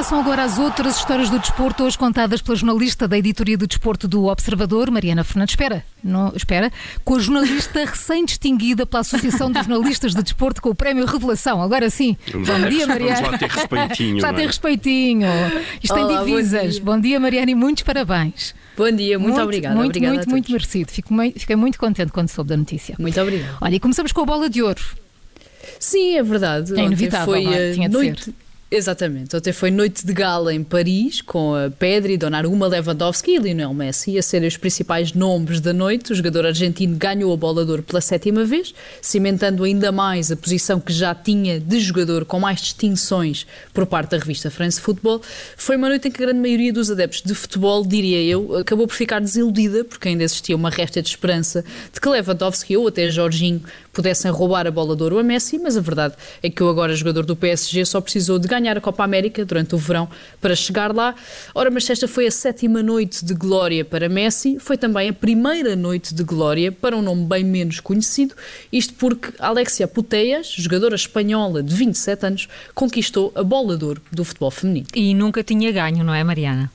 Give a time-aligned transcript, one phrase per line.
[0.00, 4.08] Começam agora as outras histórias do desporto, hoje contadas pela jornalista da editoria do desporto
[4.08, 5.52] do Observador, Mariana Fernandes.
[5.52, 6.72] Espera, não, espera,
[7.04, 11.60] com a jornalista recém-distinguida pela Associação de Jornalistas do Desporto com o Prémio Revelação.
[11.60, 12.16] Agora sim.
[12.32, 13.20] Vamos bom dia, Mariana.
[13.20, 14.20] Vamos lá ter respeitinho.
[14.24, 14.32] Já é?
[14.32, 15.28] tem respeitinho.
[15.82, 16.72] Isto tem Olá, bom divisas.
[16.72, 16.82] dia.
[16.82, 18.54] Bom dia, Mariana, e muitos parabéns.
[18.78, 19.74] Bom dia, muito, obrigada.
[19.74, 20.52] Muito, obrigada muito, a muito todos.
[20.52, 20.92] merecido.
[20.92, 22.94] Fico fiquei muito contente quando soube da notícia.
[22.98, 23.58] Muito obrigada.
[23.60, 24.80] Olha, e começamos com a bola de ouro.
[25.78, 26.72] Sim, é verdade.
[26.80, 27.72] É inevitável, foi não é?
[27.74, 28.34] Tinha de noite.
[28.72, 29.34] Exatamente.
[29.34, 34.16] Ontem foi noite de gala em Paris, com a Pedri, Donnarumma, Lewandowski e Lionel Messi
[34.16, 36.12] a serem os principais nomes da noite.
[36.12, 40.36] O jogador argentino ganhou a bola de ouro pela sétima vez, cimentando ainda mais a
[40.36, 45.20] posição que já tinha de jogador com mais distinções por parte da revista France Football.
[45.56, 48.86] Foi uma noite em que a grande maioria dos adeptos de futebol, diria eu, acabou
[48.86, 53.10] por ficar desiludida, porque ainda existia uma resta de esperança de que Lewandowski ou até
[53.10, 53.62] Jorginho
[53.92, 56.94] pudessem roubar a bola de ouro a Messi, mas a verdade é que o agora
[56.94, 60.08] jogador do PSG só precisou de ganhar a Copa América durante o verão
[60.40, 61.14] para chegar lá.
[61.54, 65.74] Ora, mas esta foi a sétima noite de glória para Messi, foi também a primeira
[65.74, 68.34] noite de glória para um nome bem menos conhecido,
[68.72, 74.24] isto porque Alexia Putellas, jogadora espanhola de 27 anos, conquistou a bola de ouro do
[74.24, 74.86] futebol feminino.
[74.94, 76.70] E nunca tinha ganho, não é, Mariana?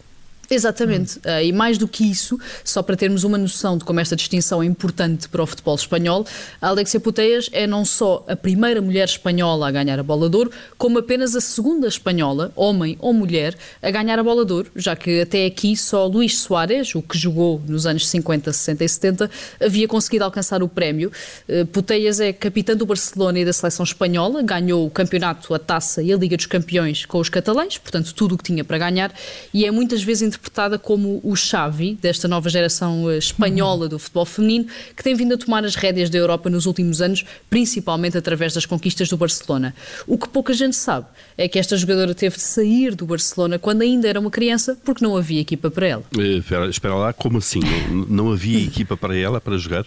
[0.49, 4.15] Exatamente, Uh, e mais do que isso, só para termos uma noção de como esta
[4.15, 6.25] distinção é importante para o futebol espanhol,
[6.61, 10.37] a Alexia Putellas é não só a primeira mulher espanhola a ganhar a bola de
[10.37, 14.71] ouro, como apenas a segunda espanhola, homem ou mulher, a ganhar a bola de ouro,
[14.75, 18.89] já que até aqui só Luís Soares, o que jogou nos anos 50, 60 e
[18.89, 21.11] 70, havia conseguido alcançar o prémio.
[21.49, 26.03] Uh, Putellas é capitã do Barcelona e da seleção espanhola, ganhou o campeonato, a taça
[26.03, 29.13] e a Liga dos Campeões com os catalães, portanto tudo o que tinha para ganhar,
[29.53, 34.25] e é muitas vezes interpretada como o Xavi desta nova geração eh, espanhola do futebol
[34.25, 38.53] feminino, que tem vindo a tomar as rédeas da Europa nos últimos anos, principalmente através
[38.53, 39.73] das conquistas do Barcelona.
[40.05, 43.81] O que pouca gente sabe é que esta jogadora teve de sair do Barcelona quando
[43.81, 46.03] ainda era uma criança, porque não havia equipa para ela.
[46.17, 47.59] Eh, Espera, espera lá, como assim?
[47.89, 49.85] Não, não havia equipa para ela para jogar?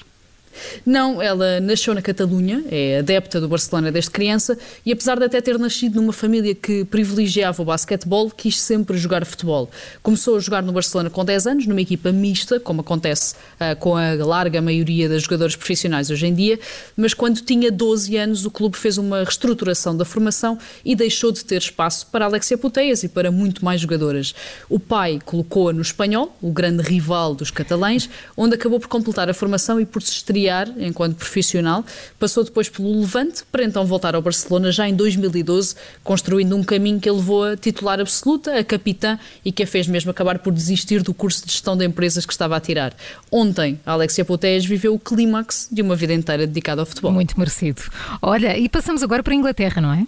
[0.84, 5.40] Não, ela nasceu na Catalunha, é adepta do Barcelona desde criança e apesar de até
[5.40, 9.70] ter nascido numa família que privilegiava o basquetebol, quis sempre jogar futebol.
[10.02, 13.96] Começou a jogar no Barcelona com 10 anos, numa equipa mista, como acontece ah, com
[13.96, 16.58] a larga maioria das jogadores profissionais hoje em dia,
[16.96, 21.44] mas quando tinha 12 anos o clube fez uma reestruturação da formação e deixou de
[21.44, 24.34] ter espaço para Alexia Putellas e para muito mais jogadoras.
[24.68, 29.34] O pai colocou-a no espanhol, o grande rival dos catalães, onde acabou por completar a
[29.34, 30.47] formação e por se estrear
[30.78, 31.84] enquanto profissional.
[32.18, 37.00] Passou depois pelo Levante para então voltar ao Barcelona já em 2012, construindo um caminho
[37.00, 40.52] que a levou a titular absoluta, a capitã e que a fez mesmo acabar por
[40.52, 42.94] desistir do curso de gestão de empresas que estava a tirar.
[43.30, 47.12] Ontem, Alexia Putellas viveu o clímax de uma vida inteira dedicada ao futebol.
[47.12, 47.82] Muito merecido.
[48.22, 50.06] Olha, e passamos agora para a Inglaterra, não é?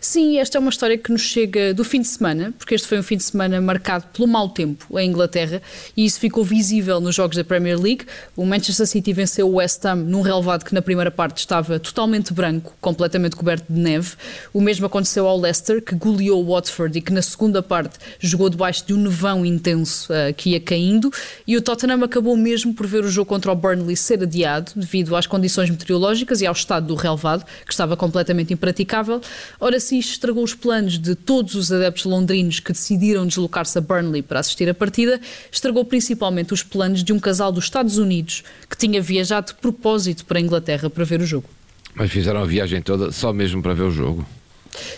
[0.00, 2.98] Sim, esta é uma história que nos chega do fim de semana, porque este foi
[2.98, 5.60] um fim de semana marcado pelo mau tempo em Inglaterra
[5.96, 8.06] e isso ficou visível nos jogos da Premier League.
[8.36, 12.32] O Manchester City venceu o West Ham num relevado que na primeira parte estava totalmente
[12.32, 14.14] branco, completamente coberto de neve.
[14.52, 18.48] O mesmo aconteceu ao Leicester, que goleou o Watford e que na segunda parte jogou
[18.48, 21.12] debaixo de um nevão intenso uh, que ia caindo.
[21.46, 25.16] E o Tottenham acabou mesmo por ver o jogo contra o Burnley ser adiado devido
[25.16, 29.20] às condições meteorológicas e ao estado do relevado, que estava completamente impraticável.
[29.58, 33.80] Ora, se isto estragou os planos de todos os adeptos londrinos que decidiram deslocar-se a
[33.80, 38.44] Burnley para assistir a partida, estragou principalmente os planos de um casal dos Estados Unidos
[38.68, 41.48] que tinha viajado de propósito para a Inglaterra para ver o jogo.
[41.94, 44.26] Mas fizeram a viagem toda só mesmo para ver o jogo.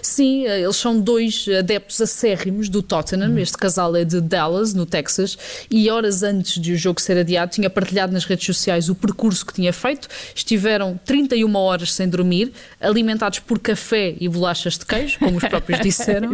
[0.03, 3.39] Sim, eh, eles são dois adeptos acérrimos do Tottenham.
[3.39, 5.39] Este casal é de Dallas, no Texas,
[5.71, 9.44] e horas antes de o jogo ser adiado, tinha partilhado nas redes sociais o percurso
[9.44, 10.09] que tinha feito.
[10.34, 15.81] Estiveram 31 horas sem dormir, alimentados por café e bolachas de queijo, como os próprios
[15.83, 16.33] disseram.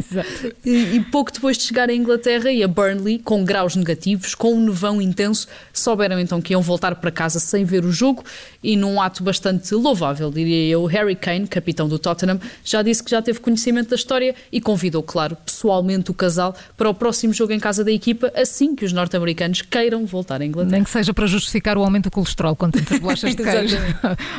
[0.65, 4.55] e, e pouco depois de chegar à Inglaterra e a Burnley, com graus negativos, com
[4.55, 8.25] um nevão intenso, souberam então que iam voltar para casa sem ver o jogo
[8.62, 13.11] e num ato bastante louvável, diria eu, Harry Kane, capitão do Tottenham, já disse que
[13.11, 17.52] já teve conhecimento da história e convidou, claro, pessoalmente o casal para o próximo jogo
[17.52, 20.72] em casa da equipa, assim que os norte-americanos queiram voltar à Inglaterra.
[20.72, 23.76] Nem que seja para justificar o aumento do colesterol com tantas bolachas de queijo.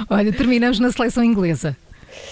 [0.10, 1.76] Olha, terminamos na seleção inglesa.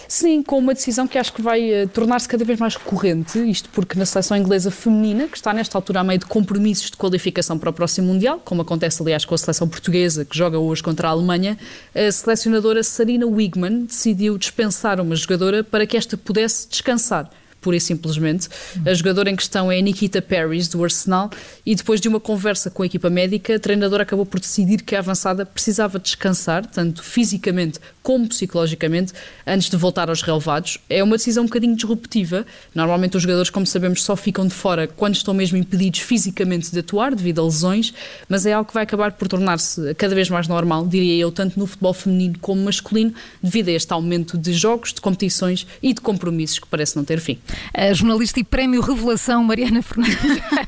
[0.07, 3.69] Sim, com uma decisão que acho que vai uh, tornar-se cada vez mais recorrente, isto
[3.69, 7.57] porque na seleção inglesa feminina, que está nesta altura a meio de compromissos de qualificação
[7.57, 11.07] para o próximo Mundial, como acontece aliás com a seleção portuguesa, que joga hoje contra
[11.07, 11.57] a Alemanha,
[11.95, 17.29] a selecionadora Sarina Wigman decidiu dispensar uma jogadora para que esta pudesse descansar
[17.63, 18.49] pura e simplesmente.
[18.85, 21.31] A jogadora em questão é Nikita Paris, do Arsenal,
[21.65, 24.95] e depois de uma conversa com a equipa médica, a treinadora acabou por decidir que
[24.95, 29.13] a avançada precisava descansar, tanto fisicamente como psicologicamente,
[29.47, 30.77] antes de voltar aos relevados.
[30.89, 32.45] É uma decisão um bocadinho disruptiva.
[32.75, 36.79] Normalmente os jogadores, como sabemos, só ficam de fora quando estão mesmo impedidos fisicamente de
[36.79, 37.93] atuar devido a lesões,
[38.27, 41.57] mas é algo que vai acabar por tornar-se cada vez mais normal, diria eu, tanto
[41.57, 46.01] no futebol feminino como masculino, devido a este aumento de jogos, de competições e de
[46.01, 47.39] compromissos que parece não ter fim.
[47.73, 50.17] A jornalista e prémio Revelação Mariana Fernandes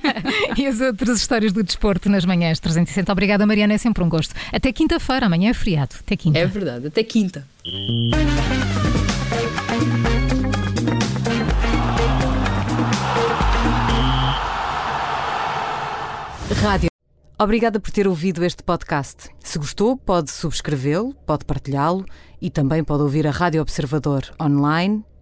[0.57, 3.11] e as outras histórias do desporto nas manhãs 360.
[3.11, 4.33] Obrigada, Mariana, é sempre um gosto.
[4.51, 5.95] Até quinta-feira, amanhã é feriado.
[5.99, 6.39] Até quinta.
[6.39, 7.45] É verdade, até quinta.
[16.65, 16.89] Rádio.
[17.37, 19.29] Obrigada por ter ouvido este podcast.
[19.39, 22.05] Se gostou, pode subscrevê-lo, pode partilhá-lo
[22.41, 25.03] e também pode ouvir a Rádio Observador online